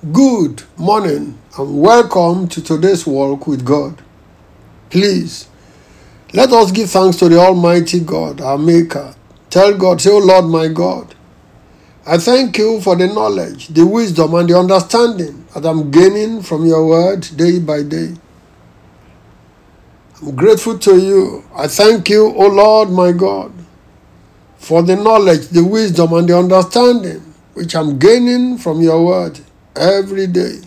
Good 0.00 0.62
morning 0.76 1.36
and 1.58 1.82
welcome 1.82 2.46
to 2.50 2.62
today's 2.62 3.04
walk 3.04 3.48
with 3.48 3.64
God. 3.64 4.00
Please, 4.90 5.48
let 6.32 6.52
us 6.52 6.70
give 6.70 6.88
thanks 6.88 7.16
to 7.16 7.28
the 7.28 7.36
Almighty 7.40 7.98
God, 7.98 8.40
our 8.40 8.56
Maker. 8.58 9.16
Tell 9.50 9.76
God, 9.76 10.00
say, 10.00 10.12
Oh 10.12 10.18
Lord 10.18 10.44
my 10.44 10.68
God, 10.68 11.16
I 12.06 12.16
thank 12.18 12.58
you 12.58 12.80
for 12.80 12.94
the 12.94 13.08
knowledge, 13.08 13.68
the 13.68 13.84
wisdom, 13.84 14.34
and 14.34 14.48
the 14.48 14.56
understanding 14.56 15.44
that 15.52 15.66
I'm 15.66 15.90
gaining 15.90 16.42
from 16.42 16.64
your 16.64 16.86
word 16.86 17.22
day 17.34 17.58
by 17.58 17.82
day. 17.82 18.14
I'm 20.22 20.36
grateful 20.36 20.78
to 20.78 20.96
you. 20.96 21.44
I 21.56 21.66
thank 21.66 22.08
you, 22.08 22.26
O 22.36 22.46
Lord 22.46 22.90
my 22.90 23.10
God, 23.10 23.52
for 24.58 24.80
the 24.80 24.94
knowledge, 24.94 25.48
the 25.48 25.64
wisdom, 25.64 26.12
and 26.12 26.28
the 26.28 26.38
understanding 26.38 27.34
which 27.54 27.74
I'm 27.74 27.98
gaining 27.98 28.58
from 28.58 28.80
your 28.80 29.04
word 29.04 29.40
every 29.78 30.26
day. 30.26 30.60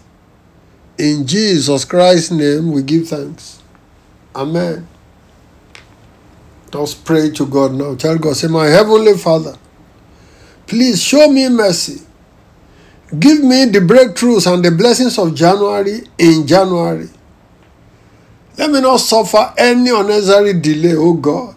In 0.97 1.25
Jesus 1.25 1.85
Christ's 1.85 2.31
name, 2.31 2.71
we 2.71 2.83
give 2.83 3.07
thanks. 3.07 3.61
Amen. 4.35 4.87
Let's 6.73 6.93
pray 6.93 7.31
to 7.31 7.45
God 7.45 7.73
now. 7.73 7.95
Tell 7.95 8.17
God, 8.17 8.35
say, 8.35 8.47
My 8.47 8.67
Heavenly 8.67 9.17
Father, 9.17 9.57
please 10.67 11.01
show 11.01 11.29
me 11.29 11.49
mercy. 11.49 12.01
Give 13.19 13.43
me 13.43 13.65
the 13.65 13.79
breakthroughs 13.79 14.51
and 14.51 14.63
the 14.63 14.71
blessings 14.71 15.17
of 15.17 15.35
January 15.35 16.03
in 16.17 16.47
January. 16.47 17.09
Let 18.57 18.71
me 18.71 18.79
not 18.79 18.97
suffer 18.97 19.53
any 19.57 19.89
unnecessary 19.89 20.53
delay, 20.53 20.95
O 20.95 21.13
God. 21.13 21.55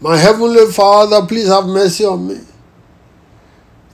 My 0.00 0.16
Heavenly 0.16 0.72
Father, 0.72 1.26
please 1.26 1.48
have 1.48 1.66
mercy 1.66 2.04
on 2.04 2.26
me. 2.26 2.40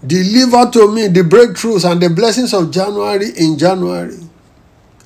Deliver 0.04 0.70
to 0.72 0.92
me 0.92 1.08
the 1.08 1.22
breakthroughs 1.22 1.90
and 1.90 2.00
the 2.00 2.10
blessings 2.10 2.52
of 2.54 2.70
January 2.70 3.30
in 3.36 3.58
January. 3.58 4.18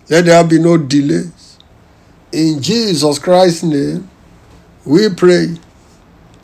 Let 0.09 0.25
there 0.27 0.45
be 0.45 0.59
no 0.59 0.77
delays. 0.77 1.59
In 2.33 2.63
Jesus 2.63 3.19
Christ's 3.19 3.65
name, 3.65 4.09
we 4.85 5.09
pray. 5.11 5.57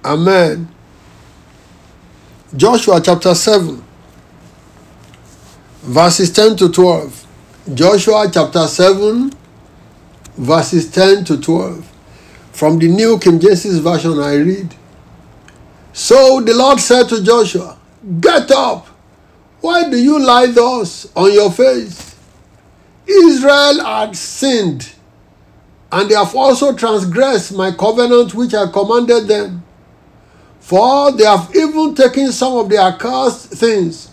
Amen. 0.04 0.68
Joshua 2.56 3.00
chapter 3.00 3.34
7, 3.34 3.82
verses 5.82 6.32
10 6.32 6.56
to 6.56 6.70
12. 6.70 7.26
Joshua 7.74 8.30
chapter 8.32 8.66
7, 8.66 9.32
verses 10.36 10.90
10 10.90 11.24
to 11.24 11.40
12. 11.40 11.92
From 12.52 12.78
the 12.78 12.88
New 12.88 13.18
King 13.18 13.40
James 13.40 13.78
Version, 13.78 14.18
I 14.20 14.36
read 14.36 14.74
So 15.92 16.40
the 16.40 16.54
Lord 16.54 16.80
said 16.80 17.08
to 17.10 17.22
Joshua, 17.22 17.75
Get 18.06 18.52
up! 18.52 18.86
Why 19.60 19.90
do 19.90 19.96
you 19.96 20.20
lie 20.20 20.46
thus 20.46 21.08
on 21.16 21.32
your 21.32 21.50
face? 21.50 22.14
Israel 23.04 23.84
had 23.84 24.14
sinned, 24.14 24.92
and 25.90 26.08
they 26.08 26.14
have 26.14 26.34
also 26.36 26.72
transgressed 26.72 27.52
my 27.52 27.72
covenant 27.72 28.32
which 28.32 28.54
I 28.54 28.70
commanded 28.70 29.26
them. 29.26 29.64
For 30.60 31.10
they 31.10 31.24
have 31.24 31.50
even 31.56 31.96
taken 31.96 32.30
some 32.30 32.52
of 32.52 32.68
their 32.68 32.82
accursed 32.82 33.48
things, 33.48 34.12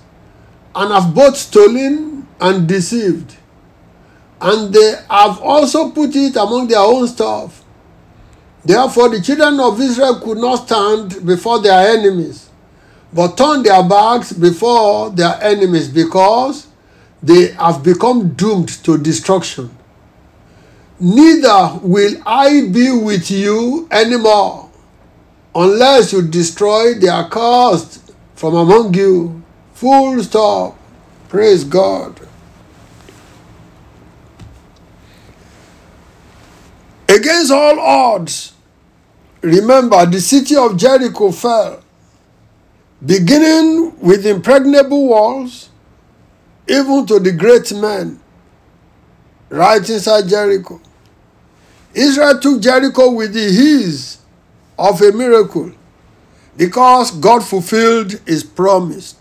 and 0.73 0.91
have 0.91 1.13
both 1.13 1.37
stolen 1.37 2.27
and 2.41 2.67
deceived. 2.67 3.35
And 4.41 4.73
they 4.73 4.95
have 5.07 5.39
also 5.39 5.91
put 5.91 6.15
it 6.15 6.35
among 6.35 6.67
their 6.67 6.79
own 6.79 7.07
stuff. 7.07 7.63
Therefore, 8.65 9.09
the 9.09 9.21
children 9.21 9.59
of 9.59 9.79
Israel 9.79 10.19
could 10.19 10.39
not 10.39 10.65
stand 10.65 11.23
before 11.25 11.61
their 11.61 11.95
enemies 11.95 12.49
but 13.13 13.37
turn 13.37 13.63
their 13.63 13.83
backs 13.87 14.33
before 14.33 15.11
their 15.11 15.37
enemies 15.41 15.87
because 15.87 16.67
they 17.21 17.51
have 17.51 17.83
become 17.83 18.33
doomed 18.33 18.69
to 18.83 18.97
destruction. 18.97 19.69
Neither 20.99 21.79
will 21.81 22.15
I 22.25 22.69
be 22.71 22.91
with 22.91 23.29
you 23.29 23.87
anymore 23.91 24.69
unless 25.53 26.11
you 26.11 26.27
destroy 26.27 26.95
their 26.95 27.13
accursed 27.13 28.11
from 28.35 28.55
among 28.55 28.93
you. 28.93 29.43
Full 29.73 30.21
stop. 30.23 30.77
Praise 31.29 31.63
God. 31.63 32.19
Against 37.09 37.51
all 37.51 37.79
odds, 37.79 38.53
remember 39.41 40.05
the 40.05 40.19
city 40.19 40.55
of 40.55 40.77
Jericho 40.77 41.31
fell 41.31 41.82
beginning 43.05 43.99
with 43.99 44.25
impregnable 44.25 45.07
walls, 45.07 45.69
even 46.67 47.05
to 47.07 47.19
the 47.19 47.31
great 47.31 47.73
men 47.73 48.19
right 49.49 49.87
inside 49.89 50.27
Jericho. 50.27 50.81
Israel 51.93 52.39
took 52.39 52.61
Jericho 52.61 53.11
with 53.11 53.33
the 53.33 53.41
ease 53.41 54.19
of 54.79 55.01
a 55.01 55.11
miracle 55.11 55.71
because 56.57 57.11
God 57.11 57.43
fulfilled 57.43 58.19
his 58.25 58.43
promise 58.43 59.15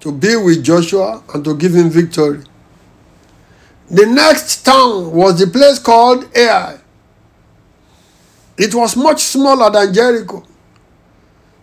to 0.00 0.10
be 0.10 0.34
with 0.36 0.64
Joshua 0.64 1.22
and 1.34 1.44
to 1.44 1.54
give 1.56 1.74
him 1.74 1.90
victory. 1.90 2.42
The 3.90 4.06
next 4.06 4.64
town 4.64 5.12
was 5.12 5.38
the 5.38 5.46
place 5.46 5.78
called 5.78 6.34
Ai. 6.36 6.78
It 8.56 8.74
was 8.74 8.96
much 8.96 9.22
smaller 9.22 9.70
than 9.70 9.92
Jericho. 9.92 10.44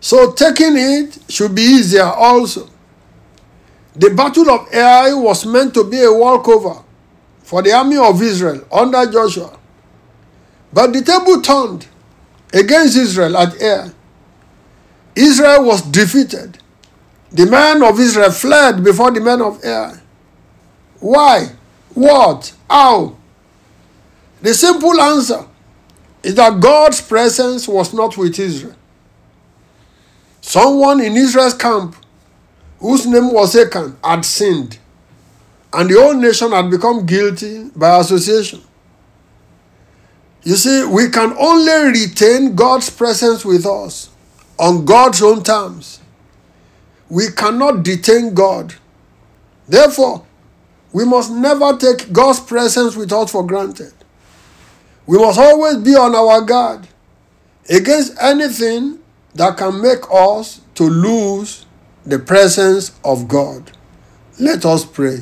So 0.00 0.32
taking 0.32 0.76
it 0.76 1.18
should 1.28 1.54
be 1.54 1.62
easier 1.62 2.04
also. 2.04 2.68
The 3.96 4.10
battle 4.10 4.48
of 4.50 4.72
Ai 4.72 5.12
was 5.14 5.44
meant 5.44 5.74
to 5.74 5.84
be 5.84 6.02
a 6.02 6.12
walkover 6.12 6.82
for 7.42 7.62
the 7.62 7.72
army 7.72 7.96
of 7.96 8.22
Israel 8.22 8.64
under 8.70 9.10
Joshua. 9.10 9.58
But 10.72 10.92
the 10.92 11.02
table 11.02 11.40
turned 11.42 11.86
against 12.52 12.96
Israel 12.96 13.36
at 13.36 13.60
Ai. 13.60 13.90
Israel 15.16 15.64
was 15.64 15.82
defeated. 15.82 16.58
The 17.30 17.46
men 17.46 17.82
of 17.82 17.98
Israel 17.98 18.30
fled 18.30 18.84
before 18.84 19.10
the 19.10 19.20
men 19.20 19.42
of 19.42 19.62
Ai. 19.64 19.98
Why? 21.00 21.48
What? 21.94 22.54
How? 22.70 23.16
The 24.40 24.54
simple 24.54 25.00
answer 25.00 25.44
is 26.22 26.36
that 26.36 26.60
God's 26.60 27.00
presence 27.00 27.66
was 27.66 27.92
not 27.92 28.16
with 28.16 28.38
Israel. 28.38 28.76
Someone 30.40 31.00
in 31.00 31.16
Israel's 31.16 31.54
camp, 31.54 31.96
whose 32.80 33.06
name 33.06 33.32
was 33.32 33.56
Achan, 33.56 33.96
had 34.02 34.24
sinned, 34.24 34.78
and 35.72 35.90
the 35.90 36.00
whole 36.00 36.14
nation 36.14 36.52
had 36.52 36.70
become 36.70 37.04
guilty 37.04 37.70
by 37.76 37.98
association. 37.98 38.62
You 40.44 40.56
see, 40.56 40.84
we 40.86 41.10
can 41.10 41.34
only 41.38 42.00
retain 42.00 42.54
God's 42.54 42.88
presence 42.88 43.44
with 43.44 43.66
us 43.66 44.08
on 44.58 44.84
God's 44.84 45.22
own 45.22 45.42
terms. 45.42 46.00
We 47.10 47.28
cannot 47.30 47.82
detain 47.82 48.34
God. 48.34 48.74
Therefore, 49.66 50.24
we 50.92 51.04
must 51.04 51.30
never 51.30 51.76
take 51.76 52.12
God's 52.12 52.40
presence 52.40 52.96
with 52.96 53.12
us 53.12 53.30
for 53.30 53.46
granted. 53.46 53.92
We 55.06 55.18
must 55.18 55.38
always 55.38 55.78
be 55.78 55.94
on 55.94 56.14
our 56.14 56.40
guard 56.42 56.88
against 57.68 58.14
anything 58.20 58.97
that 59.38 59.56
can 59.56 59.80
make 59.80 60.00
us 60.12 60.60
to 60.74 60.82
lose 60.82 61.64
the 62.04 62.18
presence 62.18 62.98
of 63.04 63.28
God. 63.28 63.70
Let 64.40 64.66
us 64.66 64.84
pray. 64.84 65.20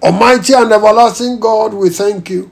Almighty 0.00 0.52
and 0.52 0.70
everlasting 0.70 1.40
God, 1.40 1.74
we 1.74 1.90
thank 1.90 2.30
you. 2.30 2.50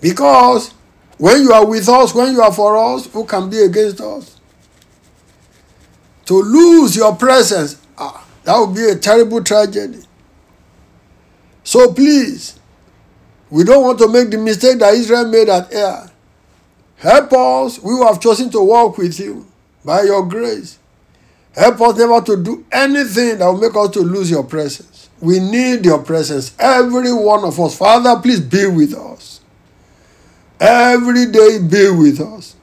Because 0.00 0.72
when 1.18 1.42
you 1.42 1.52
are 1.52 1.66
with 1.66 1.86
us, 1.88 2.14
when 2.14 2.32
you 2.32 2.40
are 2.40 2.52
for 2.52 2.78
us, 2.78 3.06
who 3.12 3.26
can 3.26 3.50
be 3.50 3.60
against 3.60 4.00
us? 4.00 4.40
To 6.24 6.34
lose 6.40 6.96
your 6.96 7.14
presence, 7.14 7.78
ah, 7.98 8.26
that 8.44 8.58
would 8.58 8.74
be 8.74 8.88
a 8.88 8.96
terrible 8.96 9.44
tragedy. 9.44 10.00
So 11.62 11.92
please, 11.92 12.58
we 13.50 13.64
don't 13.64 13.82
want 13.82 13.98
to 13.98 14.08
make 14.08 14.30
the 14.30 14.38
mistake 14.38 14.78
that 14.78 14.94
Israel 14.94 15.28
made 15.28 15.50
at 15.50 15.72
Ai. 15.74 16.05
Help 16.96 17.32
us, 17.32 17.78
we 17.82 17.98
have 18.04 18.20
chosen 18.20 18.50
to 18.50 18.60
walk 18.60 18.98
with 18.98 19.18
you 19.20 19.46
by 19.84 20.02
your 20.02 20.26
grace. 20.26 20.78
Help 21.54 21.80
us 21.80 21.96
never 21.98 22.20
to 22.20 22.42
do 22.42 22.64
anything 22.70 23.38
that 23.38 23.46
will 23.46 23.58
make 23.58 23.74
us 23.74 23.90
to 23.90 24.00
lose 24.00 24.30
your 24.30 24.44
presence. 24.44 25.08
We 25.20 25.40
need 25.40 25.84
your 25.84 26.02
presence, 26.02 26.54
every 26.58 27.12
one 27.12 27.44
of 27.44 27.58
us. 27.58 27.76
Father, 27.76 28.20
please 28.20 28.40
be 28.40 28.66
with 28.66 28.94
us. 28.94 29.40
Every 30.60 31.26
day 31.26 31.58
be 31.58 31.90
with 31.90 32.20
us. 32.20 32.56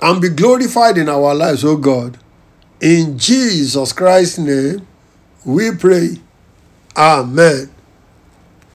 And 0.00 0.20
be 0.20 0.28
glorified 0.30 0.98
in 0.98 1.08
our 1.08 1.34
lives, 1.34 1.64
O 1.64 1.76
God. 1.76 2.18
In 2.80 3.16
Jesus 3.16 3.92
Christ's 3.92 4.38
name, 4.38 4.86
we 5.44 5.74
pray. 5.74 6.16
Amen. 6.96 7.71